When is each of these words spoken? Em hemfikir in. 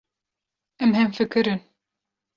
Em 0.79 0.95
hemfikir 0.95 1.53
in. 1.55 1.63